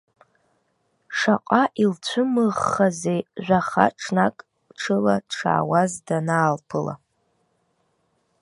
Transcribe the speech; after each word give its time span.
Шаҟа 1.17 1.63
илцәымӷхазеи, 1.83 3.21
жәаха 3.45 3.85
ҽнак 3.99 4.37
ҽыла 4.79 5.15
дшаауаз 5.27 5.91
данаалԥыла. 6.07 6.95